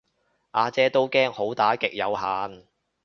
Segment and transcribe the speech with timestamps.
[0.53, 2.67] 呀姐都驚好打極有限